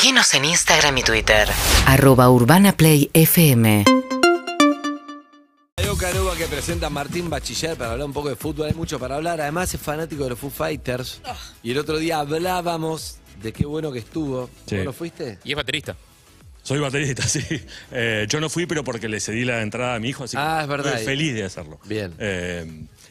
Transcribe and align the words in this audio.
Seguinos 0.00 0.32
en 0.34 0.44
Instagram 0.44 0.96
y 0.98 1.02
Twitter. 1.02 1.48
arroba 1.86 2.30
urbanaplayfm 2.30 3.82
Leo 5.76 5.96
Caruba 5.96 6.36
que 6.36 6.44
presenta 6.46 6.86
a 6.86 6.90
Martín 6.90 7.28
Bachiller 7.28 7.76
para 7.76 7.90
hablar 7.90 8.06
un 8.06 8.12
poco 8.12 8.28
de 8.28 8.36
fútbol. 8.36 8.68
Hay 8.68 8.74
mucho 8.74 9.00
para 9.00 9.16
hablar. 9.16 9.40
Además 9.40 9.74
es 9.74 9.80
fanático 9.80 10.22
de 10.22 10.30
los 10.30 10.38
Foo 10.38 10.50
Fighters. 10.50 11.20
Y 11.64 11.72
el 11.72 11.78
otro 11.78 11.98
día 11.98 12.20
hablábamos 12.20 13.18
de 13.42 13.52
qué 13.52 13.66
bueno 13.66 13.90
que 13.90 13.98
estuvo. 13.98 14.48
Sí. 14.66 14.76
¿Vos 14.76 14.84
no 14.84 14.92
fuiste? 14.92 15.40
Y 15.42 15.50
es 15.50 15.56
baterista. 15.56 15.96
Soy 16.62 16.78
baterista, 16.78 17.22
sí. 17.26 17.40
Eh, 17.90 18.26
yo 18.28 18.38
no 18.40 18.48
fui, 18.48 18.66
pero 18.66 18.84
porque 18.84 19.08
le 19.08 19.18
cedí 19.18 19.44
la 19.44 19.62
entrada 19.62 19.96
a 19.96 19.98
mi 19.98 20.10
hijo, 20.10 20.22
así 20.22 20.36
que 20.36 20.42
Ah, 20.44 20.60
es 20.62 20.68
verdad. 20.68 20.92
estoy 20.92 21.06
feliz 21.06 21.34
de 21.34 21.42
hacerlo. 21.42 21.80
Bien. 21.86 22.14
Eh, 22.20 22.64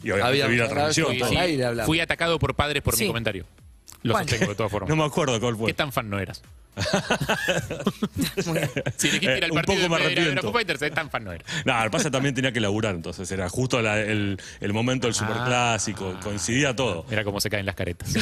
y 0.04 0.12
obviamente 0.12 0.26
Habíamos 0.46 0.52
vi 0.54 0.58
la 0.58 0.70
transmisión. 0.70 1.38
aire 1.38 1.66
hablamos. 1.66 1.86
Fui 1.88 2.00
atacado 2.00 2.40
por 2.40 2.56
padres 2.56 2.82
por 2.82 2.96
Sí. 2.96 3.02
mi 3.04 3.08
comentario. 3.10 3.46
Lo 4.04 4.14
¿Cuál? 4.14 4.30
sostengo 4.30 4.52
de 4.52 4.56
todas 4.56 4.72
formas. 4.72 4.90
No 4.90 4.96
me 4.96 5.04
acuerdo 5.04 5.38
cuál 5.42 5.58
fue. 5.58 5.68
¿Qué 5.68 5.74
tan 5.74 5.92
fan 5.92 6.10
no 6.10 6.18
eras? 6.18 6.42
si 8.98 9.10
dijiste 9.10 9.38
ir 9.38 9.44
Eh, 9.44 9.46
al 9.46 9.52
un 9.52 9.56
partido 9.56 9.88
poco 9.88 9.90
me 9.90 9.98
de 10.00 10.10
Pedro 10.10 10.22
arrepiento. 10.22 10.42
Foo 10.44 10.54
Fighters, 10.54 10.80
¿qué 10.80 10.92
tan 10.92 11.10
fan 11.10 11.24
no 11.24 11.32
eras? 11.34 11.48
No, 11.66 11.84
el 11.84 11.90
pasa 11.90 12.12
también 12.12 12.36
tenía 12.36 12.52
que 12.52 12.60
laburar, 12.60 12.96
entonces 12.96 13.30
era 13.32 13.50
justo 13.50 13.82
la- 13.82 14.00
el, 14.00 14.40
el 14.60 14.74
momento 14.74 15.08
del 15.08 15.14
superclásico, 15.14 16.16
coincidía 16.24 16.76
todo. 16.76 17.06
Mira 17.10 17.24
cómo 17.24 17.42
se 17.42 17.50
caen 17.50 17.66
las 17.66 17.76
caretas. 17.76 18.10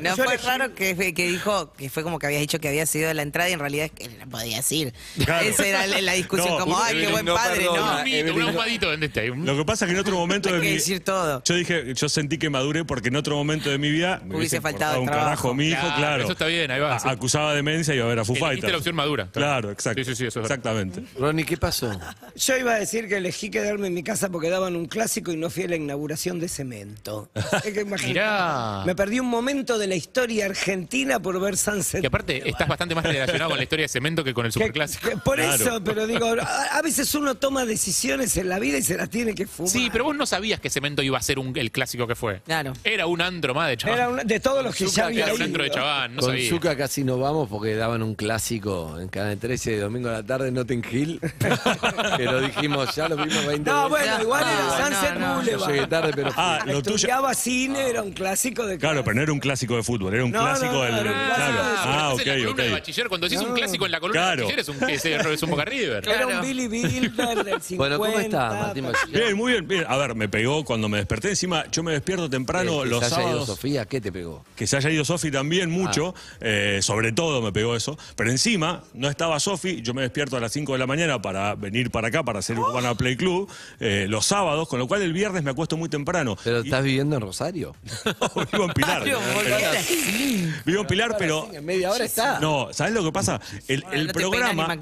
No 0.00 0.16
fue 0.16 0.36
raro 0.38 0.74
que, 0.74 1.14
que 1.14 1.26
dijo 1.28 1.72
que 1.74 1.88
fue 1.90 2.02
como 2.02 2.18
que 2.18 2.26
habías 2.26 2.40
dicho 2.40 2.58
que 2.60 2.68
había 2.68 2.86
sido 2.86 3.12
la 3.14 3.22
entrada 3.22 3.48
y 3.50 3.52
en 3.52 3.58
realidad 3.60 3.86
es 3.86 3.92
que 3.92 4.08
no 4.16 4.28
podías 4.28 4.70
ir. 4.72 4.92
Claro. 5.24 5.46
Esa 5.46 5.66
era 5.66 5.86
la, 5.86 6.00
la 6.00 6.12
discusión, 6.12 6.48
No, 6.50 6.58
como, 6.58 6.76
uno- 6.76 6.84
ay, 6.84 6.96
qué 7.00 7.06
buen 7.08 7.24
no 7.24 7.34
padre, 7.34 7.56
perdona. 7.60 7.78
no. 7.80 7.84
Un 7.84 7.98
ahumito, 7.98 8.34
un 8.34 8.42
ahumadito, 8.42 8.90
¿dónde 8.90 9.06
está? 9.06 9.20
Un- 9.32 9.46
Lo 9.46 9.56
que 9.56 9.64
pasa 9.64 9.84
es 9.84 9.88
que 9.90 9.94
en 9.94 10.00
otro 10.00 10.16
momento 10.16 10.48
Hay 10.48 10.54
de 10.56 10.60
que 10.60 10.66
mi 10.68 10.74
decir 10.74 11.02
todo. 11.04 11.42
Yo 11.44 11.54
dije, 11.54 11.94
yo 11.94 12.08
sentí 12.08 12.38
que 12.38 12.50
maduré 12.50 12.84
porque 12.84 13.08
en 13.08 13.16
otro 13.16 13.36
momento 13.36 13.70
de 13.70 13.78
mi 13.78 13.90
vida 13.90 14.20
me 14.24 14.36
Hubiese 14.36 14.60
faltado 14.60 14.94
importado 14.94 15.00
un 15.02 15.06
trabajo. 15.06 15.26
carajo 15.26 15.54
mi 15.54 15.68
hijo, 15.68 15.80
Claro, 15.80 15.96
claro. 15.96 16.22
eso 16.24 16.32
está 16.32 16.46
bien, 16.46 16.70
ahí 16.70 16.80
va, 16.80 16.96
A- 16.96 17.00
sí. 17.00 17.08
Acusaba 17.08 17.39
demencia 17.54 17.94
y 17.94 17.96
iba 17.98 18.06
a 18.06 18.08
ver 18.08 18.18
a 18.20 18.24
Foo 18.24 18.34
Elegiste 18.34 18.46
Fighters. 18.54 18.72
la 18.72 18.78
opción 18.78 18.94
madura. 18.96 19.28
Claro, 19.32 19.70
exacto. 19.70 20.02
Sí, 20.04 20.10
sí, 20.10 20.16
sí, 20.16 20.26
eso 20.26 20.40
es 20.40 20.48
verdad. 20.48 20.58
Exactamente. 20.58 21.04
Ronnie, 21.18 21.44
¿qué 21.44 21.56
pasó? 21.56 21.90
Yo 22.36 22.56
iba 22.56 22.72
a 22.74 22.78
decir 22.78 23.08
que 23.08 23.16
elegí 23.16 23.50
quedarme 23.50 23.86
en 23.88 23.94
mi 23.94 24.02
casa 24.02 24.28
porque 24.28 24.50
daban 24.50 24.76
un 24.76 24.86
clásico 24.86 25.32
y 25.32 25.36
no 25.36 25.50
fui 25.50 25.64
a 25.64 25.68
la 25.68 25.76
inauguración 25.76 26.38
de 26.40 26.48
Cemento. 26.48 27.30
Es 27.64 27.72
que 27.72 27.80
imagínate, 27.82 28.08
Mirá. 28.14 28.82
Me 28.86 28.94
perdí 28.94 29.20
un 29.20 29.26
momento 29.28 29.78
de 29.78 29.86
la 29.86 29.94
historia 29.96 30.46
argentina 30.46 31.20
por 31.20 31.40
ver 31.40 31.56
Sunset. 31.56 32.00
Que 32.00 32.06
aparte 32.06 32.48
estás 32.48 32.68
bastante 32.68 32.94
más 32.94 33.04
relacionado 33.04 33.50
con 33.50 33.58
la 33.58 33.64
historia 33.64 33.84
de 33.84 33.88
Cemento 33.88 34.22
que 34.24 34.32
con 34.34 34.46
el 34.46 34.50
Que- 34.52 34.58
Superclásico. 34.60 35.08
que 35.08 35.16
por 35.16 35.36
Claro. 35.36 35.54
eso, 35.64 35.84
pero 35.84 36.06
digo, 36.06 36.26
a, 36.40 36.64
a 36.78 36.82
veces 36.82 37.14
uno 37.14 37.34
toma 37.36 37.64
decisiones 37.64 38.36
en 38.36 38.48
la 38.48 38.58
vida 38.58 38.78
y 38.78 38.82
se 38.82 38.96
las 38.96 39.08
tiene 39.10 39.34
que 39.34 39.46
fumar. 39.46 39.70
Sí, 39.70 39.88
pero 39.92 40.04
vos 40.04 40.16
no 40.16 40.26
sabías 40.26 40.60
que 40.60 40.70
Cemento 40.70 41.02
iba 41.02 41.18
a 41.18 41.22
ser 41.22 41.38
un- 41.38 41.56
el 41.56 41.70
clásico 41.70 42.06
que 42.06 42.14
fue. 42.14 42.40
Claro. 42.44 42.72
Era 42.84 43.06
un 43.06 43.20
andro 43.20 43.54
más 43.54 43.68
de. 43.68 43.90
Era 43.90 44.08
una- 44.08 44.24
de 44.24 44.40
todos 44.40 44.62
los 44.64 44.74
que 44.74 44.86
ya 44.86 45.06
había 45.06 45.24
Era 45.24 45.32
un 45.34 45.38
ido. 45.38 45.44
andro 45.46 45.64
de 45.64 45.70
chabán, 45.70 46.14
no 46.14 46.20
Con 46.20 46.30
sabía. 46.30 46.48
Zucca 46.50 46.76
casi 46.76 47.04
nos 47.04 47.18
vamos 47.32 47.48
porque 47.48 47.74
daban 47.76 48.02
un 48.02 48.14
clásico 48.14 48.98
en 48.98 49.08
Canal 49.08 49.38
13 49.38 49.70
de 49.72 49.80
domingo 49.80 50.08
a 50.08 50.12
la 50.12 50.22
tarde, 50.22 50.50
Notting 50.50 50.84
Hill. 50.90 51.20
que 52.16 52.24
lo 52.24 52.40
dijimos, 52.40 52.94
ya 52.94 53.08
lo 53.08 53.16
vimos 53.16 53.46
20 53.46 53.70
No, 53.70 53.88
veces. 53.88 54.06
bueno, 54.08 54.22
igual 54.22 54.44
No, 54.44 54.50
era 54.50 54.64
no, 54.64 54.84
Sunset 54.96 55.14
no. 55.18 55.34
Boulevard. 55.36 55.60
Yo 55.60 55.74
llegué 55.74 55.86
tarde, 55.86 56.12
pero 56.14 56.32
fui. 56.32 56.42
Ah, 56.44 56.58
lo 56.66 56.82
tuyo. 56.82 56.96
Estudiaba 56.96 57.34
cine, 57.34 57.88
era 57.88 58.02
un 58.02 58.12
clásico 58.12 58.66
de 58.66 58.78
Claro, 58.78 59.04
pero 59.04 59.14
no 59.14 59.22
era 59.22 59.32
un 59.32 59.40
clásico 59.40 59.76
de 59.76 59.82
fútbol, 59.82 60.14
era 60.14 60.24
un 60.24 60.30
No, 60.32 60.38
no, 60.38 60.44
clásico 60.44 60.72
no, 60.72 60.82
del. 60.82 60.94
era 60.94 61.34
claro. 61.34 61.52
de- 61.54 61.70
Ah, 61.82 62.10
ok, 62.14 62.22
de 62.22 62.46
ok. 62.46 62.60
bachiller, 62.72 63.08
cuando 63.08 63.28
decís 63.28 63.42
un 63.42 63.48
No. 63.50 63.54
clásico 63.54 63.86
en 63.86 63.92
la 63.92 64.00
columna 64.00 64.20
Claro. 64.20 64.36
de 64.36 64.42
bachiller, 64.44 64.60
es 64.60 64.68
un, 64.68 64.90
es, 64.90 65.04
es 65.34 65.42
un 65.42 65.50
Boca 65.50 65.64
River. 65.64 66.02
Era 66.08 66.16
Claro. 66.24 66.28
un 66.40 66.40
Billy 66.46 66.68
Bilder 66.68 67.44
del 67.44 67.60
50. 67.62 67.76
Bueno, 67.80 67.98
¿cómo 67.98 68.18
está 68.18 68.50
Martín 68.50 68.84
Bachiller? 68.84 69.22
Bien, 69.24 69.36
muy 69.36 69.52
bien, 69.52 69.68
bien. 69.68 69.84
A 69.88 69.96
ver, 69.96 70.14
me 70.14 70.28
pegó 70.28 70.64
cuando 70.64 70.88
me 70.88 70.98
desperté. 70.98 71.30
Encima, 71.30 71.64
yo 71.70 71.82
me 71.82 71.92
despierto 71.92 72.28
temprano 72.28 72.80
Eh, 72.80 72.84
que 72.84 72.88
los 72.90 72.98
se 73.00 73.06
haya 73.06 73.14
ido 73.16 73.28
sábados. 73.30 73.46
Sofía, 73.46 73.84
¿qué 73.86 74.00
te 74.00 74.12
pegó? 74.12 74.44
Que 74.56 74.66
se 74.66 74.76
haya 74.76 74.90
ido 74.90 75.04
Sofi 75.04 75.30
también 75.30 75.70
mucho, 75.70 76.14
eh, 76.40 76.80
sobre 77.10 77.12
todo 77.12 77.42
me 77.42 77.52
pegó 77.52 77.74
eso. 77.76 77.98
Pero 78.16 78.30
encima, 78.30 78.82
no 78.94 79.08
estaba 79.08 79.38
Sofi, 79.40 79.82
yo 79.82 79.94
me 79.94 80.02
despierto 80.02 80.36
a 80.36 80.40
las 80.40 80.52
5 80.52 80.72
de 80.74 80.78
la 80.78 80.86
mañana 80.86 81.20
para 81.20 81.54
venir 81.54 81.90
para 81.90 82.08
acá, 82.08 82.22
para 82.22 82.38
hacer 82.38 82.58
Urbana 82.58 82.94
Play 82.94 83.16
Club, 83.16 83.48
eh, 83.80 84.06
los 84.08 84.26
sábados, 84.26 84.68
con 84.68 84.78
lo 84.78 84.86
cual 84.86 85.02
el 85.02 85.12
viernes 85.12 85.42
me 85.42 85.50
acuesto 85.50 85.76
muy 85.76 85.88
temprano. 85.88 86.36
¿Pero 86.44 86.60
Y- 86.60 86.64
estás 86.64 86.84
viviendo 86.84 87.16
en 87.16 87.22
Rosario? 87.22 87.74
vivo 88.52 88.64
en 88.64 88.72
Pilar. 88.72 89.02
Pero- 89.02 89.18
vivo 90.64 90.80
en 90.82 90.86
Pilar, 90.86 91.16
pero... 91.18 91.48
En 91.52 91.64
media 91.64 91.90
hora 91.90 92.04
está. 92.04 92.38
No, 92.40 92.68
¿sabes 92.72 92.92
lo 92.92 93.02
que 93.04 93.12
pasa? 93.12 93.40
El, 93.68 93.82
Bueno, 93.82 93.96
el 94.00 94.06
no 94.06 94.12
te 94.12 94.18
peinas 94.20 94.30
programa 94.30 94.74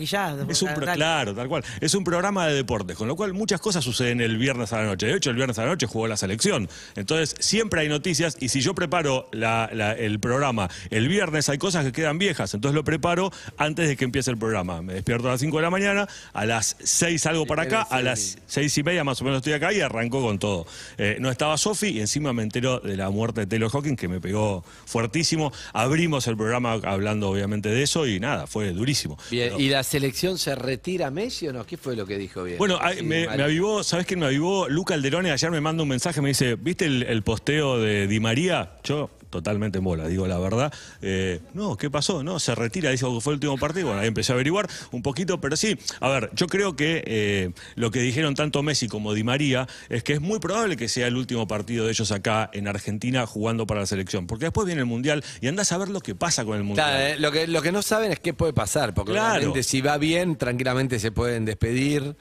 es 0.49 0.63
un 0.63 0.75
pro- 0.75 0.87
claro, 0.93 1.35
tal 1.35 1.49
cual. 1.49 1.65
Es 1.81 1.95
un 1.95 2.05
programa 2.05 2.47
de 2.47 2.55
deportes, 2.55 2.97
con 2.97 3.09
lo 3.09 3.17
cual 3.17 3.33
muchas 3.33 3.61
cosas 3.61 3.85
suceden 3.85 4.21
el 4.21 4.37
viernes 4.39 4.73
a 4.73 4.79
la 4.81 4.85
noche. 4.87 5.07
De 5.07 5.15
hecho, 5.17 5.31
el 5.31 5.37
viernes 5.37 5.59
a 5.59 5.63
la 5.63 5.69
noche 5.69 5.87
jugó 5.87 6.07
la 6.09 6.17
selección. 6.17 6.69
Entonces, 6.97 7.35
siempre 7.39 7.81
hay 7.81 7.89
noticias 7.89 8.37
y 8.41 8.49
si 8.49 8.61
yo 8.61 8.75
preparo 8.75 9.29
la- 9.33 9.71
la- 9.73 9.93
el 9.93 10.21
programa 10.21 10.69
el 10.91 11.09
viernes 11.09 11.49
hay 11.49 11.59
cosas 11.59 11.85
que 11.85 11.93
quedan 11.93 12.18
viejas, 12.19 12.53
entonces 12.55 12.75
lo 12.75 12.85
preparo 12.85 13.31
antes 13.57 13.89
de 13.89 13.97
que 13.97 14.05
empiece 14.05 14.31
el 14.31 14.37
programa. 14.39 14.83
Me 14.83 14.95
despierto 14.95 15.29
a 15.29 15.33
las 15.33 15.41
5 15.41 15.57
de 15.57 15.63
la 15.63 15.71
mañana, 15.71 16.09
a 16.33 16.45
las 16.47 16.77
6 16.81 17.21
salgo 17.23 17.47
para 17.47 17.63
acá, 17.63 17.83
a 17.83 18.03
las 18.03 18.39
6 18.47 18.79
y 18.79 18.83
media 18.83 19.05
más 19.05 19.21
o 19.21 19.25
menos 19.25 19.39
estoy 19.39 19.53
acá 19.55 19.73
y 19.73 19.81
arrancó 19.81 20.21
con 20.23 20.39
todo. 20.39 20.67
Eh, 20.97 21.17
no 21.21 21.31
estaba 21.31 21.57
Sofi 21.59 21.89
y 21.89 22.01
encima 22.01 22.33
me 22.33 22.43
entero 22.43 22.81
de 22.81 22.97
la 22.97 23.11
muerte 23.11 23.41
de 23.43 23.47
Taylor 23.47 23.71
Hawkins 23.73 23.99
que 23.99 24.09
me 24.09 24.21
pegó 24.21 24.65
fuertísimo. 24.87 25.53
Abrimos 25.73 26.27
el 26.27 26.37
programa 26.37 26.73
hablando 26.73 27.31
obviamente 27.31 27.69
de 27.69 27.83
eso 27.83 28.07
y 28.07 28.21
nada, 28.21 28.47
fue 28.47 28.73
durísimo. 28.73 29.19
Bien, 29.31 29.51
Pero- 29.51 29.61
¿y 29.61 29.69
la 29.69 29.83
selección 29.83 30.39
se 30.39 30.55
retira 30.55 31.11
Messi 31.11 31.49
o 31.49 31.53
no? 31.53 31.65
¿Qué 31.67 31.77
fue 31.77 31.95
lo 31.97 32.07
que 32.07 32.19
dijo 32.19 32.43
bien? 32.45 32.59
bueno, 32.59 32.79
Sí, 32.97 33.03
me, 33.05 33.25
avivó, 33.27 33.83
¿sabes 33.85 34.07
quién 34.07 34.21
me 34.21 34.27
avivó? 34.27 34.69
Luca 34.69 34.95
Alderone 34.95 35.31
ayer 35.31 35.51
me 35.51 35.61
manda 35.61 35.83
un 35.83 35.89
mensaje, 35.89 36.21
me 36.21 36.29
dice, 36.31 36.57
¿viste 36.57 36.87
el, 36.87 37.03
el 37.05 37.23
posteo 37.23 37.79
de 37.79 38.07
Di 38.07 38.19
María? 38.21 38.73
Yo 38.85 39.11
totalmente 39.31 39.79
en 39.79 39.85
bola, 39.85 40.07
digo 40.09 40.27
la 40.27 40.39
verdad. 40.39 40.73
Eh, 41.03 41.41
no, 41.55 41.77
¿qué 41.77 41.91
pasó? 41.91 42.23
No, 42.23 42.39
se 42.39 42.55
retira, 42.55 42.91
dijo 42.91 43.15
que 43.15 43.21
fue 43.21 43.33
el 43.33 43.37
último 43.37 43.59
partido. 43.59 43.87
Bueno, 43.89 44.01
ahí 44.01 44.09
empecé 44.09 44.33
a 44.33 44.35
averiguar 44.35 44.69
un 44.93 45.03
poquito, 45.03 45.41
pero 45.41 45.57
sí, 45.57 45.79
a 46.01 46.09
ver, 46.09 46.31
yo 46.35 46.47
creo 46.47 46.77
que 46.77 47.03
eh, 47.07 47.51
lo 47.75 47.91
que 47.91 48.01
dijeron 48.01 48.35
tanto 48.35 48.63
Messi 48.63 48.89
como 48.89 49.13
Di 49.15 49.25
María 49.25 49.67
es 49.89 50.03
que 50.03 50.15
es 50.15 50.21
muy 50.21 50.39
probable 50.39 50.77
que 50.77 50.89
sea 50.89 51.07
el 51.07 51.17
último 51.17 51.47
partido 51.47 51.85
de 51.85 51.93
ellos 51.93 52.11
acá 52.13 52.51
en 52.53 52.69
Argentina 52.69 53.27
jugando 53.27 53.67
para 53.67 53.81
la 53.81 53.87
selección, 53.87 54.27
porque 54.27 54.47
después 54.47 54.67
viene 54.67 54.81
el 54.81 54.87
Mundial 54.87 55.25
y 55.41 55.49
andás 55.49 55.73
a 55.73 55.79
ver 55.79 55.89
lo 55.89 56.01
que 56.01 56.15
pasa 56.15 56.45
con 56.45 56.57
el 56.57 56.65
Mundial. 56.65 56.89
Claro, 56.89 57.05
eh, 57.15 57.19
lo, 57.19 57.31
que, 57.33 57.47
lo 57.47 57.63
que 57.63 57.73
no 57.73 57.83
saben 57.83 58.13
es 58.13 58.21
qué 58.21 58.35
puede 58.35 58.53
pasar, 58.53 58.95
porque 58.95 59.13
Claro. 59.13 59.35
obviamente 59.37 59.63
si 59.63 59.81
va 59.81 59.99
bien, 59.99 60.37
tranquilamente 60.37 60.99
se 60.99 61.13
pueden 61.13 61.45
despedir, 61.45 62.17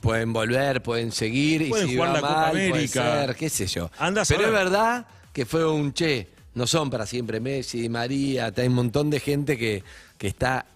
pueden 0.00 0.32
volver, 0.32 0.82
pueden 0.82 1.12
seguir, 1.12 1.68
Pueden 1.68 1.86
y 1.86 1.90
si 1.90 1.96
jugar 1.96 2.10
va 2.10 2.14
la 2.14 2.20
Copa 2.20 2.50
puede 2.50 2.68
América. 2.70 3.02
ser, 3.26 3.36
qué 3.36 3.48
sé 3.50 3.66
yo. 3.66 3.90
Andá 3.98 4.22
a 4.22 4.24
Pero 4.24 4.46
es 4.46 4.52
verdad 4.52 5.06
que 5.32 5.44
fue 5.46 5.64
un 5.68 5.92
che, 5.92 6.28
no 6.58 6.66
son 6.66 6.90
para 6.90 7.06
siempre 7.06 7.40
Messi, 7.40 7.80
Di 7.80 7.88
María, 7.88 8.52
hay 8.54 8.66
un 8.66 8.74
montón 8.74 9.08
de 9.08 9.20
gente 9.20 9.56
que, 9.56 9.82
que 10.18 10.26
está 10.26 10.66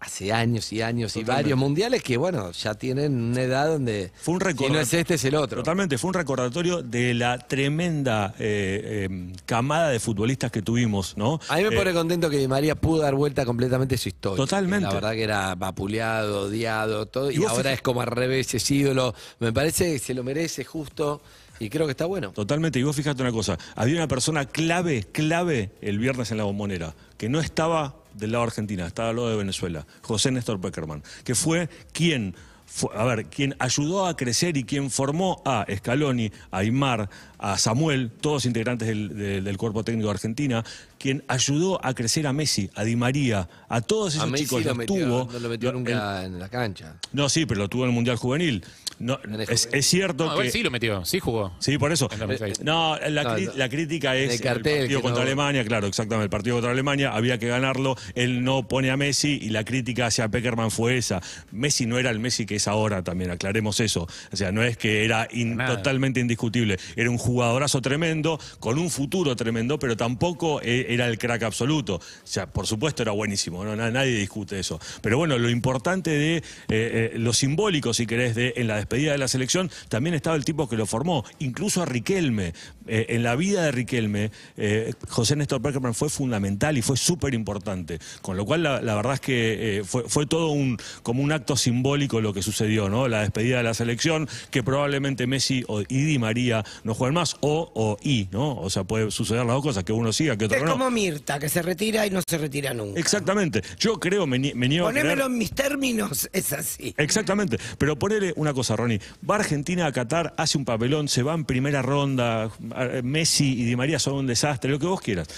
hace 0.00 0.32
años 0.32 0.72
y 0.72 0.80
años 0.80 1.14
y 1.16 1.24
varios 1.24 1.58
mundiales 1.58 2.02
que, 2.02 2.16
bueno, 2.16 2.52
ya 2.52 2.74
tienen 2.74 3.20
una 3.20 3.42
edad 3.42 3.66
donde 3.66 4.10
Fue 4.14 4.32
un 4.32 4.40
si 4.56 4.68
no 4.70 4.80
es 4.80 4.94
este, 4.94 5.14
es 5.14 5.24
el 5.26 5.34
otro. 5.34 5.58
Totalmente, 5.58 5.98
fue 5.98 6.08
un 6.08 6.14
recordatorio 6.14 6.82
de 6.82 7.12
la 7.12 7.36
tremenda 7.38 8.34
eh, 8.38 9.08
eh, 9.10 9.32
camada 9.44 9.90
de 9.90 10.00
futbolistas 10.00 10.50
que 10.50 10.62
tuvimos, 10.62 11.18
¿no? 11.18 11.38
A 11.50 11.56
mí 11.56 11.64
me 11.64 11.74
Eh, 11.74 11.76
pone 11.76 11.92
contento 11.92 12.30
que 12.30 12.38
Di 12.38 12.48
María 12.48 12.76
pudo 12.76 13.02
dar 13.02 13.14
vuelta 13.14 13.44
completamente 13.44 13.98
su 13.98 14.08
historia. 14.08 14.38
Totalmente. 14.38 14.88
La 14.88 14.94
verdad 14.94 15.12
que 15.12 15.22
era 15.22 15.54
vapuleado, 15.54 16.44
odiado, 16.44 17.04
todo. 17.04 17.30
Y 17.30 17.44
ahora 17.44 17.70
es 17.72 17.82
como 17.82 18.00
al 18.00 18.06
revés, 18.06 18.54
es 18.54 18.70
ídolo. 18.70 19.14
Me 19.38 19.52
parece 19.52 19.92
que 19.92 19.98
se 19.98 20.14
lo 20.14 20.24
merece 20.24 20.64
justo 20.64 21.20
y 21.60 21.68
creo 21.70 21.86
que 21.86 21.92
está 21.92 22.06
bueno. 22.06 22.32
Totalmente, 22.32 22.80
y 22.80 22.82
vos 22.82 22.96
fíjate 22.96 23.22
una 23.22 23.30
cosa, 23.32 23.56
había 23.76 23.94
una 23.96 24.08
persona 24.08 24.46
clave, 24.46 25.04
clave 25.12 25.70
el 25.80 25.98
viernes 25.98 26.30
en 26.32 26.38
la 26.38 26.44
bombonera, 26.44 26.94
que 27.16 27.28
no 27.28 27.38
estaba 27.38 27.96
del 28.14 28.32
lado 28.32 28.42
de 28.44 28.48
Argentina, 28.48 28.86
estaba 28.86 29.10
al 29.10 29.16
lado 29.16 29.30
de 29.30 29.36
Venezuela, 29.36 29.86
José 30.02 30.32
Néstor 30.32 30.60
Peckerman, 30.60 31.02
que 31.22 31.34
fue 31.36 31.68
quien, 31.92 32.34
fue- 32.66 32.90
a 32.96 33.04
ver, 33.04 33.26
quien 33.26 33.54
ayudó 33.58 34.06
a 34.06 34.16
crecer 34.16 34.56
y 34.56 34.64
quien 34.64 34.90
formó 34.90 35.42
a 35.44 35.64
Scaloni, 35.76 36.32
a 36.50 36.58
Aymar, 36.58 37.08
a 37.38 37.56
Samuel, 37.58 38.10
todos 38.20 38.46
integrantes 38.46 38.88
del, 38.88 39.16
de- 39.16 39.40
del 39.42 39.56
cuerpo 39.58 39.84
técnico 39.84 40.08
de 40.08 40.14
Argentina, 40.14 40.64
quien 40.98 41.22
ayudó 41.28 41.84
a 41.84 41.94
crecer 41.94 42.26
a 42.26 42.32
Messi, 42.32 42.68
a 42.74 42.84
Di 42.84 42.96
María, 42.96 43.48
a 43.68 43.80
todos 43.80 44.14
A 44.14 44.18
esos 44.18 44.30
Messi 44.30 44.44
chicos, 44.46 44.64
lo 44.64 44.74
metió, 44.74 44.94
tuvo. 45.06 45.28
no 45.32 45.38
lo 45.38 45.48
metió 45.48 45.72
nunca 45.72 46.24
en 46.24 46.38
la 46.38 46.48
cancha. 46.48 46.96
No, 47.12 47.28
sí, 47.28 47.46
pero 47.46 47.60
lo 47.60 47.68
tuvo 47.68 47.84
en 47.84 47.90
el 47.90 47.94
Mundial 47.94 48.16
Juvenil. 48.16 48.64
No, 49.00 49.18
es, 49.48 49.68
cierto 49.86 50.26
No, 50.26 50.36
que... 50.38 50.50
sí 50.50 50.62
lo 50.62 50.70
metió, 50.70 51.04
sí 51.06 51.20
jugó. 51.20 51.52
Sí, 51.58 51.78
por 51.78 51.90
eso. 51.90 52.08
En 52.12 52.18
2006. 52.18 52.60
No, 52.62 52.98
la, 53.08 53.22
No, 53.24 53.30
cri- 53.30 53.46
no. 53.46 53.52
la 53.56 53.68
crítica 53.70 54.14
es 54.14 54.40
El 54.40 54.42
partido 54.62 55.00
contra 55.00 55.22
no- 55.22 55.26
Alemania, 55.26 55.64
claro, 55.64 55.86
exactamente, 55.86 56.24
el 56.24 56.30
partido 56.30 56.56
contra 56.56 56.70
Alemania, 56.70 57.12
había 57.14 57.38
que 57.38 57.48
ganarlo, 57.48 57.96
él 58.14 58.44
no 58.44 58.68
pone 58.68 58.90
a 58.90 58.98
Messi 58.98 59.38
y 59.40 59.48
la 59.48 59.64
crítica 59.64 60.04
hacia 60.06 60.28
Peckerman 60.28 60.70
fue 60.70 60.98
esa. 60.98 61.22
Messi 61.50 61.86
no 61.86 61.98
era 61.98 62.10
el 62.10 62.18
Messi 62.20 62.44
que 62.44 62.56
es 62.56 62.68
ahora 62.68 63.02
también, 63.02 63.30
aclaremos 63.30 63.80
eso. 63.80 64.06
O 64.32 64.36
sea, 64.36 64.52
no 64.52 64.62
es 64.62 64.76
que 64.76 65.02
era 65.04 65.26
in- 65.32 65.56
Nada. 65.56 65.76
totalmente 65.78 66.20
indiscutible, 66.20 66.76
era 66.94 67.08
un 67.08 67.16
jugadorazo 67.16 67.80
tremendo, 67.80 68.38
con 68.58 68.78
un 68.78 68.90
futuro 68.90 69.34
tremendo, 69.34 69.78
pero 69.78 69.96
tampoco 69.96 70.60
eh, 70.62 70.86
era 70.90 71.06
el 71.08 71.16
crack 71.16 71.42
absoluto. 71.44 71.94
O 71.94 72.00
sea, 72.24 72.46
por 72.52 72.66
supuesto 72.66 73.02
era 73.02 73.12
buenísimo, 73.12 73.64
¿no? 73.64 73.74
Na- 73.76 73.90
nadie 73.90 74.12
discute 74.14 74.58
eso. 74.60 74.78
Pero 75.00 75.16
bueno, 75.16 75.38
lo 75.38 75.48
importante 75.48 76.10
de 76.10 76.36
eh, 76.36 76.42
eh, 76.68 77.12
lo 77.16 77.32
simbólico, 77.32 77.94
si 77.94 78.06
querés, 78.06 78.34
de 78.34 78.52
en 78.56 78.66
la 78.66 78.76
despedida 78.90 79.12
de 79.12 79.18
la 79.18 79.28
selección, 79.28 79.70
también 79.88 80.14
estaba 80.14 80.34
el 80.36 80.44
tipo 80.44 80.68
que 80.68 80.76
lo 80.76 80.84
formó, 80.84 81.24
incluso 81.38 81.80
a 81.82 81.86
Riquelme. 81.86 82.52
Eh, 82.88 83.06
en 83.10 83.22
la 83.22 83.36
vida 83.36 83.62
de 83.62 83.70
Riquelme, 83.70 84.32
eh, 84.56 84.92
José 85.08 85.36
Néstor 85.36 85.62
Peckerman 85.62 85.94
fue 85.94 86.10
fundamental 86.10 86.76
y 86.76 86.82
fue 86.82 86.96
súper 86.96 87.34
importante. 87.34 88.00
Con 88.20 88.36
lo 88.36 88.44
cual, 88.44 88.64
la, 88.64 88.80
la 88.82 88.96
verdad 88.96 89.14
es 89.14 89.20
que 89.20 89.78
eh, 89.78 89.84
fue, 89.84 90.04
fue 90.08 90.26
todo 90.26 90.48
un, 90.48 90.76
como 91.04 91.22
un 91.22 91.30
acto 91.30 91.56
simbólico 91.56 92.20
lo 92.20 92.34
que 92.34 92.42
sucedió, 92.42 92.88
¿no? 92.88 93.06
La 93.06 93.20
despedida 93.20 93.58
de 93.58 93.62
la 93.62 93.74
selección, 93.74 94.28
que 94.50 94.64
probablemente 94.64 95.28
Messi 95.28 95.64
o, 95.68 95.82
y 95.82 95.84
Di 96.04 96.18
María 96.18 96.64
no 96.82 96.94
jueguen 96.94 97.14
más, 97.14 97.36
o, 97.40 97.70
o 97.74 97.96
y, 98.02 98.26
¿no? 98.32 98.56
O 98.58 98.70
sea, 98.70 98.82
puede 98.82 99.12
suceder 99.12 99.44
las 99.46 99.54
dos 99.54 99.62
cosas, 99.62 99.84
que 99.84 99.92
uno 99.92 100.12
siga, 100.12 100.36
que 100.36 100.46
otro 100.46 100.56
Es 100.58 100.64
no. 100.64 100.72
como 100.72 100.90
Mirta, 100.90 101.38
que 101.38 101.48
se 101.48 101.62
retira 101.62 102.06
y 102.06 102.10
no 102.10 102.20
se 102.28 102.38
retira 102.38 102.74
nunca. 102.74 102.98
Exactamente. 102.98 103.62
Yo 103.78 104.00
creo, 104.00 104.26
me, 104.26 104.38
nie- 104.40 104.54
me 104.54 104.68
niego 104.68 104.88
a 104.88 104.90
creer- 104.90 105.02
Ponémelo 105.02 105.26
en 105.26 105.38
mis 105.38 105.52
términos, 105.52 106.28
es 106.32 106.52
así. 106.52 106.92
Exactamente, 106.96 107.56
pero 107.78 107.96
ponele 107.96 108.32
una 108.36 108.52
cosa, 108.52 108.74
Ronnie. 108.80 109.00
Va 109.28 109.36
Argentina 109.36 109.86
a 109.86 109.92
Qatar, 109.92 110.34
hace 110.36 110.58
un 110.58 110.64
papelón, 110.64 111.08
se 111.08 111.22
va 111.22 111.34
en 111.34 111.44
primera 111.44 111.82
ronda, 111.82 112.50
eh, 112.76 113.00
Messi 113.04 113.60
y 113.60 113.64
Di 113.64 113.76
María 113.76 113.98
son 113.98 114.14
un 114.14 114.26
desastre, 114.26 114.70
lo 114.70 114.78
que 114.78 114.86
vos 114.86 115.00
quieras. 115.00 115.28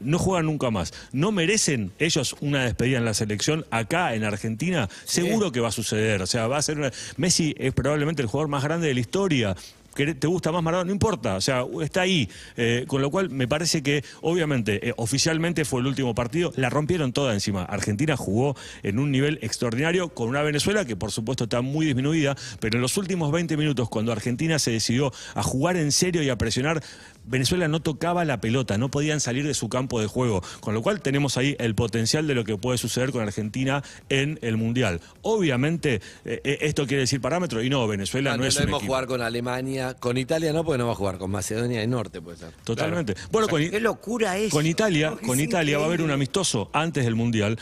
No 0.00 0.18
juegan 0.18 0.46
nunca 0.46 0.70
más. 0.70 0.92
¿No 1.12 1.30
merecen 1.30 1.92
ellos 1.98 2.34
una 2.40 2.64
despedida 2.64 2.98
en 2.98 3.04
la 3.04 3.14
selección 3.14 3.64
acá 3.70 4.14
en 4.14 4.24
Argentina? 4.24 4.88
Seguro 5.04 5.52
que 5.52 5.60
va 5.60 5.68
a 5.68 5.72
suceder. 5.72 6.22
O 6.22 6.26
sea, 6.26 6.48
va 6.48 6.56
a 6.58 6.62
ser 6.62 6.78
una- 6.78 6.90
Messi 7.16 7.54
es 7.56 7.72
probablemente 7.72 8.20
el 8.22 8.28
jugador 8.28 8.48
más 8.48 8.64
grande 8.64 8.88
de 8.88 8.94
la 8.94 9.00
historia. 9.00 9.56
¿Querés- 9.94 10.18
¿Te 10.18 10.26
gusta 10.26 10.52
más 10.52 10.62
Maradona? 10.62 10.86
No 10.86 10.92
importa, 10.92 11.36
o 11.36 11.40
sea, 11.40 11.64
está 11.82 12.02
ahí. 12.02 12.28
Eh, 12.56 12.84
con 12.86 13.02
lo 13.02 13.10
cual, 13.10 13.30
me 13.30 13.46
parece 13.48 13.82
que, 13.82 14.04
obviamente, 14.20 14.88
eh, 14.88 14.94
oficialmente 14.96 15.64
fue 15.64 15.80
el 15.80 15.86
último 15.86 16.14
partido, 16.14 16.52
la 16.56 16.70
rompieron 16.70 17.12
toda 17.12 17.34
encima. 17.34 17.62
Argentina 17.64 18.16
jugó 18.16 18.56
en 18.82 18.98
un 18.98 19.10
nivel 19.10 19.38
extraordinario 19.42 20.08
con 20.10 20.28
una 20.28 20.42
Venezuela 20.42 20.84
que, 20.84 20.96
por 20.96 21.12
supuesto, 21.12 21.44
está 21.44 21.60
muy 21.60 21.86
disminuida, 21.86 22.36
pero 22.60 22.76
en 22.78 22.82
los 22.82 22.96
últimos 22.96 23.32
20 23.32 23.56
minutos, 23.56 23.88
cuando 23.88 24.12
Argentina 24.12 24.58
se 24.58 24.70
decidió 24.70 25.12
a 25.34 25.42
jugar 25.42 25.76
en 25.76 25.92
serio 25.92 26.22
y 26.22 26.28
a 26.30 26.36
presionar, 26.36 26.82
Venezuela 27.24 27.68
no 27.68 27.80
tocaba 27.80 28.24
la 28.24 28.40
pelota, 28.40 28.78
no 28.78 28.90
podían 28.90 29.20
salir 29.20 29.46
de 29.46 29.54
su 29.54 29.68
campo 29.68 30.00
de 30.00 30.06
juego. 30.06 30.42
Con 30.60 30.74
lo 30.74 30.82
cual, 30.82 31.00
tenemos 31.00 31.36
ahí 31.36 31.56
el 31.58 31.74
potencial 31.74 32.26
de 32.26 32.34
lo 32.34 32.44
que 32.44 32.56
puede 32.56 32.78
suceder 32.78 33.10
con 33.12 33.22
Argentina 33.22 33.82
en 34.08 34.38
el 34.42 34.56
Mundial. 34.56 35.00
Obviamente, 35.22 36.00
eh, 36.24 36.40
eh, 36.44 36.58
esto 36.62 36.86
quiere 36.86 37.02
decir 37.02 37.20
parámetro, 37.20 37.62
y 37.62 37.70
no, 37.70 37.86
Venezuela 37.86 38.30
No, 38.32 38.36
no, 38.38 38.42
no 38.42 38.48
es 38.48 38.54
debemos 38.54 38.78
equipo. 38.80 38.92
jugar 38.92 39.06
con 39.06 39.22
Alemania, 39.22 39.94
con 39.94 40.18
Italia 40.18 40.52
no, 40.52 40.64
porque 40.64 40.78
no 40.78 40.86
va 40.86 40.92
a 40.92 40.96
jugar 40.96 41.18
con 41.18 41.30
Macedonia 41.30 41.80
del 41.80 41.90
Norte, 41.90 42.20
puede 42.20 42.36
ser. 42.38 42.50
Totalmente. 42.64 43.14
Bueno, 43.30 43.48
con, 43.48 43.60
Qué 43.60 43.80
locura 43.80 44.36
es. 44.36 44.50
con 44.50 44.66
Italia, 44.66 45.10
¿no? 45.10 45.18
con 45.26 45.38
Es 45.38 45.44
Italia 45.46 45.78
va 45.78 45.84
a 45.84 45.86
haber 45.86 46.02
un 46.02 46.10
amistoso 46.10 46.70
antes 46.72 47.04
del 47.04 47.14
Mundial. 47.14 47.58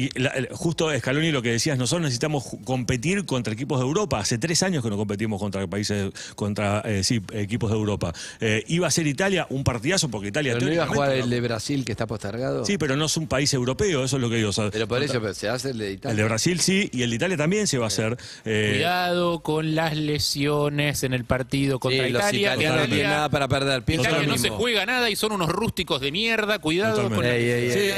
Y 0.00 0.16
la- 0.16 0.32
justo 0.52 0.96
Scaloni 0.96 1.32
lo 1.32 1.42
que 1.42 1.50
decías, 1.50 1.76
nosotros 1.76 2.02
necesitamos 2.02 2.44
competir 2.64 3.26
contra 3.26 3.52
equipos 3.52 3.80
de 3.80 3.84
Europa. 3.86 4.20
Hace 4.20 4.38
tres 4.38 4.62
años 4.62 4.84
que 4.84 4.90
no 4.90 4.96
competimos 4.96 5.40
contra 5.40 5.66
países, 5.66 6.12
contra 6.36 6.82
eh, 6.84 7.02
sí, 7.02 7.20
equipos 7.32 7.70
de 7.72 7.76
Europa. 7.76 8.12
Eh, 8.40 8.62
iba 8.68 8.86
a 8.86 8.90
ser 8.92 9.08
Italia 9.08 9.46
un 9.50 9.64
partidazo 9.64 10.08
porque 10.08 10.28
Italia 10.28 10.52
Pero 10.54 10.66
no 10.66 10.72
iba 10.72 10.84
a 10.84 10.86
jugar 10.86 11.12
el 11.12 11.28
de 11.28 11.40
Brasil 11.40 11.84
que 11.84 11.90
está 11.90 12.06
postergado. 12.06 12.64
Sí, 12.64 12.78
pero 12.78 12.94
no 12.96 13.06
es 13.06 13.16
un 13.16 13.26
país 13.26 13.52
europeo, 13.54 14.04
eso 14.04 14.16
es 14.16 14.22
lo 14.22 14.30
que 14.30 14.36
digo. 14.36 14.50
o 14.50 14.52
sea, 14.52 14.70
Pero 14.70 14.86
por 14.86 15.02
eso 15.02 15.20
pero 15.20 15.34
se 15.34 15.48
hace 15.48 15.70
el 15.70 15.78
de 15.78 15.90
Italia. 15.92 16.10
el 16.12 16.16
de 16.16 16.24
Brasil 16.24 16.60
sí, 16.60 16.88
y 16.92 17.02
el 17.02 17.10
de 17.10 17.16
Italia 17.16 17.36
también 17.36 17.66
se 17.66 17.78
va 17.78 17.86
a 17.86 17.88
hacer. 17.88 18.16
Eh, 18.44 18.70
Cuidado 18.74 19.40
con 19.40 19.74
las 19.74 19.96
lesiones 19.96 21.02
en 21.02 21.12
el 21.12 21.24
partido 21.24 21.78
contra 21.80 22.04
Sí, 22.06 22.10
los 22.12 22.22
Italia. 22.22 22.40
italianos 22.52 22.76
no 22.78 22.82
Italia- 22.84 22.94
tienen 22.96 23.12
nada 23.12 23.28
para 23.30 23.48
perder. 23.48 23.82
Piensa 23.82 24.08
Italia 24.10 24.28
no 24.28 24.38
se 24.38 24.50
juega 24.50 24.86
nada 24.86 25.10
y 25.10 25.16
son 25.16 25.32
unos 25.32 25.48
rústicos 25.48 26.00
de 26.00 26.12
mierda. 26.12 26.58
Cuidado 26.60 26.94
Totalmente. 27.02 27.16
con 27.16 27.34
Ey, 27.34 27.44
ey, 27.50 27.64
ey. 27.64 27.72
Sí, 27.72 27.90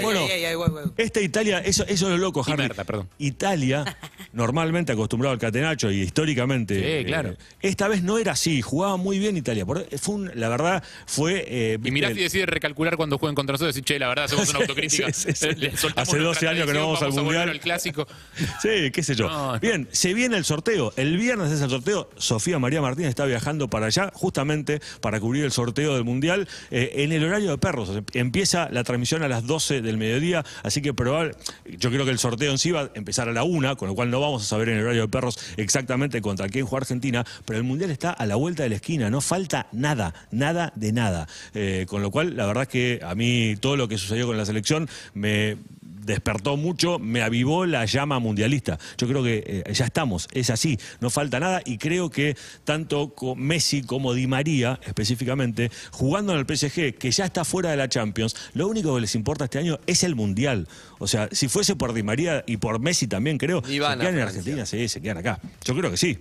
Ay, 0.46 0.54
bueno. 0.54 0.92
Esta 0.96 1.20
Italia, 1.20 1.58
eso, 1.58 1.84
eso 1.90 2.06
es 2.06 2.12
lo 2.12 2.18
loco, 2.18 2.44
Y 2.46 2.52
Harry. 2.52 2.68
Perdón. 2.68 3.08
Italia, 3.18 3.84
normalmente 4.32 4.92
acostumbrado 4.92 5.32
al 5.32 5.38
catenacho 5.38 5.90
y 5.90 6.00
históricamente. 6.00 6.74
Sí, 6.74 6.80
eh, 6.84 7.04
claro. 7.06 7.34
esta 7.60 7.88
vez 7.88 8.02
no 8.02 8.18
era 8.18 8.32
así, 8.32 8.62
jugaba 8.62 8.96
muy 8.96 9.18
bien 9.18 9.36
Italia. 9.36 9.66
Por- 9.66 9.86
fue 9.98 10.14
un- 10.14 10.30
la 10.34 10.48
verdad, 10.48 10.82
fue. 11.06 11.44
eh, 11.48 11.78
Y 11.82 11.90
mirá 11.90 12.08
si 12.14 12.20
decide 12.20 12.46
recalcular 12.46 12.96
cuando 12.96 13.18
jueguen 13.18 13.34
contra 13.34 13.52
nosotros 13.54 13.74
y 13.74 13.80
decir, 13.80 13.84
che, 13.84 13.98
la 13.98 14.08
verdad, 14.08 14.24
hacemos 14.26 14.48
una 14.50 14.60
autocrítica. 14.60 15.12
Sí, 15.12 15.32
sí, 15.34 15.46
Hace 15.48 16.18
nuestra 16.18 16.22
12 16.22 16.48
años 16.48 16.66
que 16.66 16.72
no 16.74 16.94
tradición, 16.94 17.00
vamos 17.00 17.02
al 17.18 17.24
Mundial. 17.24 17.48
al 17.50 17.60
clásico. 17.60 18.06
Sí, 18.62 18.90
qué 18.92 19.02
sé 19.02 19.14
yo. 19.14 19.28
No, 19.28 19.52
no. 19.54 19.60
Bien, 19.60 19.88
se 19.92 20.14
viene 20.14 20.36
el 20.36 20.44
sorteo. 20.44 20.92
El 20.96 21.16
viernes 21.16 21.50
es 21.52 21.60
el 21.60 21.70
sorteo. 21.70 22.10
Sofía 22.16 22.58
María 22.58 22.80
Martínez 22.82 23.10
está 23.10 23.24
viajando 23.24 23.68
para 23.68 23.86
allá 23.86 24.10
justamente 24.14 24.80
para 25.00 25.18
cubrir 25.20 25.44
el 25.44 25.52
sorteo 25.52 25.94
del 25.94 26.04
Mundial 26.04 26.48
eh, 26.70 26.92
en 26.96 27.12
el 27.12 27.24
horario 27.24 27.50
de 27.50 27.58
perros. 27.58 27.90
Empieza 28.12 28.68
la 28.70 28.84
transmisión 28.84 29.22
a 29.22 29.28
las 29.28 29.46
12 29.46 29.80
del 29.82 29.96
mediodía, 29.96 30.44
así 30.62 30.82
que 30.82 30.92
probable, 30.94 31.34
yo 31.80 31.90
creo 31.90 32.04
que 32.04 32.10
el 32.10 32.18
sorteo 32.18 32.52
en 32.52 32.58
sí 32.58 32.70
va 32.70 32.82
a 32.82 32.90
empezar 32.94 33.28
a 33.28 33.32
la 33.32 33.42
una, 33.42 33.74
con 33.74 33.88
lo 33.88 33.94
cual 33.94 34.10
no 34.10 34.20
vamos 34.20 34.42
a 34.42 34.46
saber 34.46 34.68
en 34.68 34.76
el 34.76 34.84
horario 34.84 35.02
de 35.02 35.08
perros 35.08 35.38
exactamente 35.56 36.20
contra 36.20 36.48
quién 36.48 36.66
juega 36.66 36.82
Argentina, 36.82 37.24
pero 37.46 37.58
el 37.58 37.64
Mundial 37.64 37.90
está 37.90 38.10
a 38.10 38.26
la 38.26 38.36
vuelta 38.36 38.62
de 38.62 38.68
la 38.68 38.74
esquina, 38.76 39.10
no 39.10 39.20
falta 39.20 39.66
nada, 39.72 40.14
nada 40.30 40.72
de 40.76 40.92
nada. 40.92 41.26
Eh, 41.54 41.86
con 41.88 42.02
lo 42.02 42.10
cual, 42.10 42.36
la 42.36 42.46
verdad 42.46 42.64
es 42.64 42.68
que 42.68 43.00
a 43.02 43.14
mí 43.14 43.56
todo 43.60 43.76
lo 43.76 43.88
que 43.88 43.96
sucedió 43.96 44.26
con 44.26 44.36
la 44.36 44.44
selección 44.44 44.88
me 45.14 45.56
despertó 46.04 46.56
mucho, 46.56 46.98
me 46.98 47.22
avivó 47.22 47.66
la 47.66 47.84
llama 47.84 48.18
mundialista. 48.18 48.78
Yo 48.98 49.06
creo 49.08 49.22
que 49.22 49.42
eh, 49.66 49.72
ya 49.72 49.84
estamos, 49.84 50.28
es 50.32 50.50
así, 50.50 50.78
no 51.00 51.10
falta 51.10 51.40
nada 51.40 51.62
y 51.64 51.78
creo 51.78 52.10
que 52.10 52.36
tanto 52.64 53.12
Messi 53.36 53.82
como 53.82 54.14
Di 54.14 54.26
María, 54.26 54.78
específicamente, 54.84 55.70
jugando 55.90 56.32
en 56.32 56.38
el 56.38 56.46
PSG, 56.56 56.94
que 56.98 57.10
ya 57.10 57.24
está 57.24 57.44
fuera 57.44 57.70
de 57.70 57.76
la 57.76 57.88
Champions, 57.88 58.34
lo 58.54 58.68
único 58.68 58.94
que 58.94 59.00
les 59.02 59.14
importa 59.14 59.44
este 59.44 59.58
año 59.58 59.78
es 59.86 60.04
el 60.04 60.14
Mundial. 60.14 60.68
O 60.98 61.06
sea, 61.06 61.28
si 61.32 61.48
fuese 61.48 61.76
por 61.76 61.92
Di 61.94 62.02
María 62.02 62.44
y 62.46 62.58
por 62.58 62.78
Messi 62.80 63.06
también, 63.06 63.38
creo, 63.38 63.62
se 63.64 63.78
quedan 63.78 64.00
en. 64.02 64.18
Argentina, 64.20 64.66
sí, 64.66 64.88
se 64.88 65.00
quedan 65.00 65.18
acá. 65.18 65.40
Yo 65.64 65.74
creo 65.74 65.90
que 65.90 65.96
sí. 65.96 66.18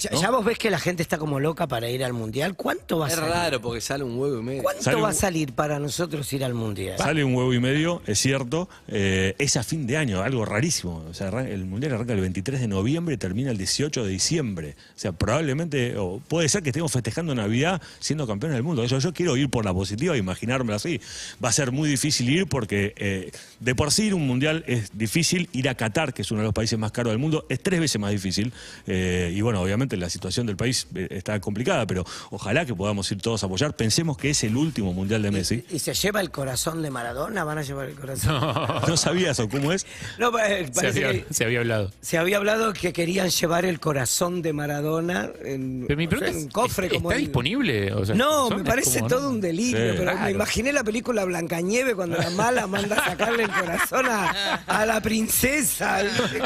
Ya, 0.00 0.10
ya 0.20 0.30
vos 0.30 0.44
ves 0.44 0.58
que 0.58 0.70
la 0.70 0.78
gente 0.78 1.02
está 1.04 1.18
como 1.18 1.38
loca 1.38 1.68
para 1.68 1.88
ir 1.88 2.02
al 2.04 2.12
mundial. 2.12 2.56
¿Cuánto 2.56 2.98
va 2.98 3.06
a 3.06 3.08
Es 3.08 3.14
salir? 3.14 3.30
raro 3.30 3.60
porque 3.60 3.80
sale 3.80 4.02
un 4.02 4.18
huevo 4.18 4.40
y 4.40 4.42
medio. 4.42 4.62
¿Cuánto 4.62 4.82
Sale 4.82 5.00
va 5.00 5.08
a 5.08 5.10
un- 5.10 5.16
salir 5.16 5.52
para 5.52 5.78
nosotros 5.78 6.32
ir 6.32 6.44
al 6.44 6.54
mundial? 6.54 6.98
Sale 6.98 7.22
un 7.22 7.34
huevo 7.34 7.52
y 7.54 7.60
medio, 7.60 8.02
es 8.06 8.18
cierto. 8.18 8.68
eh, 8.88 9.11
es 9.38 9.56
a 9.56 9.62
fin 9.62 9.86
de 9.86 9.96
año, 9.96 10.22
algo 10.22 10.44
rarísimo. 10.44 11.04
O 11.08 11.14
sea, 11.14 11.28
el 11.40 11.64
Mundial 11.64 11.94
arranca 11.94 12.12
el 12.12 12.20
23 12.20 12.60
de 12.60 12.68
noviembre 12.68 13.14
y 13.14 13.18
termina 13.18 13.50
el 13.50 13.58
18 13.58 14.04
de 14.04 14.10
diciembre. 14.10 14.76
O 14.96 14.98
sea, 14.98 15.12
probablemente, 15.12 15.96
o 15.96 16.20
puede 16.28 16.48
ser 16.48 16.62
que 16.62 16.70
estemos 16.70 16.92
festejando 16.92 17.34
Navidad 17.34 17.80
siendo 18.00 18.26
campeones 18.26 18.56
del 18.56 18.62
mundo. 18.62 18.84
Yo, 18.84 18.98
yo 18.98 19.12
quiero 19.12 19.36
ir 19.36 19.48
por 19.48 19.64
la 19.64 19.72
positiva, 19.72 20.16
imaginármelo 20.16 20.76
así. 20.76 21.00
Va 21.42 21.48
a 21.48 21.52
ser 21.52 21.72
muy 21.72 21.88
difícil 21.88 22.28
ir 22.30 22.46
porque 22.46 22.94
eh, 22.96 23.30
de 23.60 23.74
por 23.74 23.92
sí 23.92 24.04
ir 24.04 24.14
un 24.14 24.26
Mundial 24.26 24.64
es 24.66 24.90
difícil. 24.96 25.48
Ir 25.52 25.68
a 25.68 25.74
Qatar, 25.74 26.14
que 26.14 26.22
es 26.22 26.30
uno 26.30 26.40
de 26.40 26.46
los 26.46 26.54
países 26.54 26.78
más 26.78 26.92
caros 26.92 27.12
del 27.12 27.18
mundo, 27.18 27.44
es 27.48 27.62
tres 27.62 27.80
veces 27.80 28.00
más 28.00 28.10
difícil. 28.10 28.52
Eh, 28.86 29.32
y 29.34 29.40
bueno, 29.40 29.60
obviamente 29.60 29.96
la 29.96 30.08
situación 30.08 30.46
del 30.46 30.56
país 30.56 30.86
eh, 30.94 31.08
está 31.10 31.38
complicada, 31.40 31.86
pero 31.86 32.04
ojalá 32.30 32.64
que 32.64 32.74
podamos 32.74 33.10
ir 33.12 33.20
todos 33.20 33.42
a 33.42 33.46
apoyar. 33.46 33.74
Pensemos 33.74 34.16
que 34.16 34.30
es 34.30 34.44
el 34.44 34.56
último 34.56 34.92
Mundial 34.92 35.22
de 35.22 35.30
Messi. 35.30 35.64
¿Y 35.70 35.78
se 35.78 35.94
lleva 35.94 36.20
el 36.20 36.30
corazón 36.30 36.82
de 36.82 36.90
Maradona? 36.90 37.44
¿Van 37.44 37.58
a 37.58 37.62
llevar 37.62 37.88
el 37.88 37.94
corazón? 37.94 38.40
¿No 38.88 38.96
sabías 39.02 39.38
o 39.40 39.48
cómo 39.48 39.72
es? 39.72 39.86
No, 40.18 40.36
eh, 40.38 40.68
Se 40.72 40.86
había, 40.88 41.24
se 41.30 41.44
había 41.44 41.60
hablado. 41.60 41.92
se 42.00 42.18
había 42.18 42.36
hablado 42.38 42.72
que 42.72 42.92
querían 42.92 43.28
llevar 43.30 43.64
el 43.64 43.80
corazón 43.80 44.42
de 44.42 44.52
Maradona 44.52 45.30
en, 45.44 45.84
Pero 45.86 45.96
mi 45.98 46.04
es, 46.04 46.36
un 46.36 46.48
cofre. 46.48 46.86
¿está 46.86 46.96
como 46.96 47.12
el- 47.12 47.18
disponible? 47.20 47.92
O 47.92 48.04
sea, 48.04 48.14
No, 48.14 48.50
me 48.50 48.64
parece 48.64 48.98
como, 49.00 49.08
todo 49.08 49.20
¿no? 49.22 49.28
un 49.30 49.40
delirio, 49.40 49.78
Sí. 49.78 49.98
pero 49.98 50.02
Claro. 50.12 50.20
me 50.24 50.30
imaginé 50.30 50.72
la 50.72 50.84
película 50.84 51.24
Blancanieve 51.24 51.94
cuando 51.94 52.16
la 52.18 52.30
mala 52.30 52.66
manda 52.66 52.96
a 52.96 53.04
sacarle 53.04 53.44
el 53.44 53.50
corazón 53.50 54.06
a, 54.08 54.62
a 54.66 54.86
la 54.86 55.00
princesa. 55.00 56.00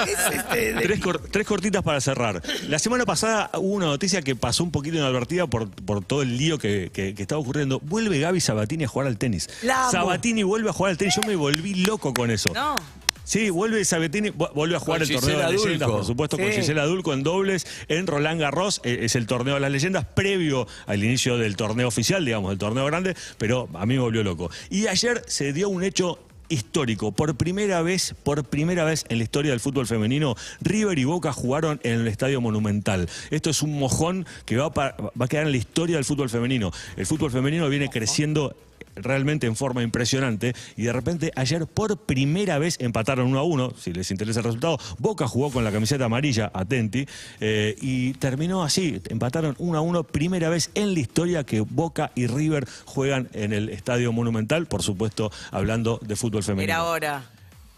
¿Qué 0.05 0.13
es 0.13 0.35
este? 0.37 0.73
Tres, 0.75 1.01
cor- 1.01 1.23
tres 1.31 1.47
cortitas 1.47 1.83
para 1.83 2.01
cerrar. 2.01 2.43
La 2.69 2.79
semana 2.79 3.05
pasada 3.05 3.51
hubo 3.55 3.75
una 3.75 3.87
noticia 3.87 4.23
que 4.23 4.37
pasó 4.37 4.65
un 4.65 4.71
poquito 4.71 4.97
inadvertida 4.97 5.47
por, 5.47 5.69
por 5.71 6.05
todo 6.05 6.23
el 6.23 6.37
lío 6.37 6.59
que, 6.59 6.91
que- 6.93 7.15
que 7.15 7.23
estaba 7.23 7.41
ocurriendo. 7.41 7.81
Vuelve 7.81 8.19
Gaby 8.19 8.41
Sabatini 8.41 8.85
a 8.85 8.89
jugar 8.89 9.09
al 9.09 9.19
tenis. 9.19 9.49
La. 9.63 9.91
Sabatini 9.91 10.43
vuelve 10.43 10.71
a 10.71 10.73
jugar 10.73 10.91
al 10.91 10.97
tenis. 10.99 11.15
Yo 11.17 11.23
me 11.27 11.37
volví 11.37 11.75
loco 11.75 12.13
con 12.15 12.31
eso. 12.31 12.46
No. 12.55 12.77
Sí, 13.25 13.51
vuelve 13.51 13.85
Sabatini, 13.85 14.31
vu- 14.31 14.53
vuelve 14.55 14.77
a 14.77 14.79
jugar 14.79 15.01
Con 15.01 15.09
el 15.11 15.15
torneo 15.21 15.37
de 15.39 15.45
Gisela 15.47 15.65
leyendas, 15.65 15.91
por 15.91 16.05
supuesto, 16.05 16.39
con. 16.39 16.47
Gisela 16.53 16.85
Dulco 16.85 17.13
en 17.13 17.25
dobles, 17.25 17.67
en 17.89 18.07
Roland 18.07 18.41
Garros, 18.41 18.81
eh, 18.85 18.99
es 19.03 19.17
el 19.17 19.27
torneo 19.27 19.55
de 19.55 19.61
las 19.61 19.73
leyendas, 19.73 20.05
previo 20.05 20.69
al 20.87 21.03
inicio 21.03 21.37
del 21.37 21.57
torneo 21.57 21.89
oficial, 21.89 22.25
digamos, 22.25 22.51
del 22.51 22.59
torneo 22.59 22.85
grande, 22.87 23.17
pero 23.37 23.69
a 23.75 23.85
mí 23.85 23.95
me 23.95 24.01
volvió 24.01 24.23
loco. 24.23 24.49
Y 24.71 24.87
ayer 24.87 25.25
se 25.27 25.53
dio 25.53 25.69
un 25.69 25.83
hecho 25.83 26.21
histórico. 26.49 27.11
Por 27.11 27.35
primera 27.37 27.83
vez, 27.83 28.15
por 28.23 28.45
primera 28.45 28.85
vez 28.85 29.05
en 29.09 29.19
la 29.19 29.25
historia 29.25 29.51
del 29.51 29.59
fútbol 29.59 29.89
femenino, 29.89 30.37
River 30.61 30.97
y 30.97 31.03
Boca 31.03 31.33
jugaron 31.33 31.81
en 31.83 31.95
el 32.03 32.07
Estadio 32.07 32.41
Monumental. 32.41 33.09
Esto 33.33 33.51
es 33.51 33.61
un 33.63 33.77
mojón 33.77 34.25
que 34.45 34.57
va 34.57 34.67
a 34.67 35.27
quedar 35.29 35.47
en 35.47 35.51
la 35.51 35.57
historia 35.59 35.97
del 35.97 36.05
fútbol 36.05 36.31
femenino. 36.31 36.71
El 36.97 37.07
fútbol 37.07 37.33
femenino 37.33 37.69
viene 37.69 37.89
creciendo 37.91 38.55
realmente 38.97 39.47
en 39.47 39.57
forma 39.57 39.83
impresionante. 39.83 40.55
Y 40.77 40.85
de 40.85 40.93
repente 40.93 41.33
ayer 41.37 41.67
por 41.67 41.97
primera 41.99 42.59
vez 42.59 42.77
empataron 42.81 43.29
1 43.29 43.39
a 43.39 43.43
1, 43.43 43.73
si 43.79 43.93
les 43.93 44.11
interesa 44.11 44.41
el 44.41 44.45
resultado. 44.45 44.79
Boca 44.99 45.29
jugó 45.29 45.51
con 45.51 45.65
la 45.65 45.73
camiseta 45.73 46.07
amarilla, 46.07 46.51
atenti, 46.53 47.07
eh, 47.41 47.77
y 47.81 48.15
terminó 48.15 48.63
así, 48.63 49.01
empataron 49.09 49.55
1 49.59 49.79
a 49.79 49.81
1, 49.81 50.05
primera 50.05 50.49
vez 50.49 50.71
en 50.75 50.95
la 50.95 51.01
historia 51.01 51.45
que 51.45 51.61
Boca 51.61 52.13
y 52.15 52.27
River 52.27 52.67
juegan 52.85 53.29
en 53.33 53.53
el 53.53 53.69
Estadio 53.69 54.13
Monumental, 54.13 54.67
por 54.67 54.83
supuesto 54.83 55.31
hablando 55.51 55.99
de 56.03 56.17
fútbol 56.17 56.43
femenino. 56.43 56.73
Era 56.73 56.77
ahora. 56.83 57.25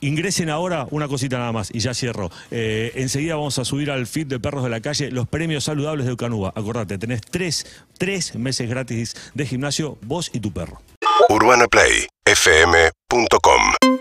Ingresen 0.01 0.49
ahora 0.49 0.87
una 0.93 1.09
cosita 1.09 1.39
nada 1.39 1.51
más 1.51 1.71
y 1.75 1.81
ya 1.81 1.93
cierro. 1.93 2.31
Eh, 2.53 2.93
enseguida 2.95 3.35
vamos 3.35 3.59
a 3.59 3.65
subir 3.65 3.91
al 3.91 4.07
feed 4.07 4.29
de 4.29 4.39
Perros 4.39 4.63
de 4.63 4.71
la 4.71 4.81
Calle 4.81 5.11
los 5.11 5.27
premios 5.27 5.65
saludables 5.65 6.07
de 6.07 6.13
Ucanúa. 6.13 6.53
Acordate, 6.55 6.99
tenés 6.99 7.21
tres, 7.21 7.67
tres 7.99 8.37
meses 8.37 8.69
gratis 8.69 9.17
de 9.35 9.45
gimnasio, 9.45 9.99
vos 10.03 10.31
y 10.33 10.39
tu 10.39 10.53
perro. 10.53 10.81
UrbanaPlayFM.com 11.31 13.98